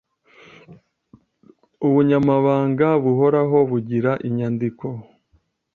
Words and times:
Ubunyamabanga 1.87 2.87
buhoraho 3.03 3.57
bugira 3.69 4.11
inyandiko 4.27 4.85